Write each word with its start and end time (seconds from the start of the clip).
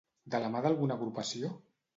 De 0.35 0.39
la 0.45 0.49
mà 0.55 0.63
d'alguna 0.67 0.99
agrupació? 0.99 1.55